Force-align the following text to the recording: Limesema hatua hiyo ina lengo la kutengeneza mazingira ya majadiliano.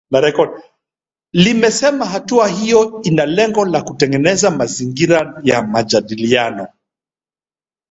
Limesema 1.33 2.05
hatua 2.05 2.47
hiyo 2.47 3.01
ina 3.03 3.25
lengo 3.25 3.65
la 3.65 3.81
kutengeneza 3.81 4.51
mazingira 4.51 5.39
ya 5.43 5.61
majadiliano. 5.63 6.67